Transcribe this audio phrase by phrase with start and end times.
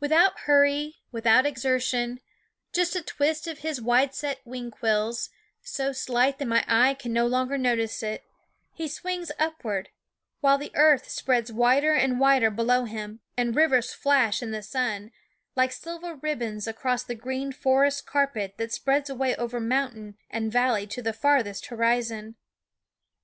[0.00, 2.18] Without hurry, with out exertion
[2.72, 5.30] just a twist of his wide set wing quills,
[5.62, 8.24] so slight that my eye can no THE WOODS & longer notice it
[8.74, 9.90] he swings upward;
[10.40, 14.60] while the earth spreads wider and wider below Vv him, and rivers flash in the
[14.64, 15.12] sun,
[15.54, 19.36] like silver ^~ v, f ZneG/aasome ribbons, across the green forest carpet that spreads away
[19.36, 22.34] over mountain and valley to the farthest horizon.